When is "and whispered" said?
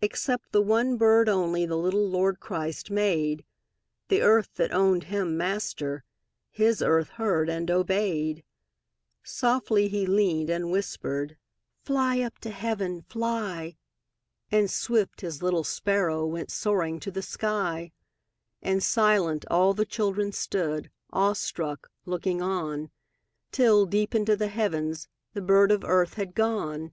10.48-11.36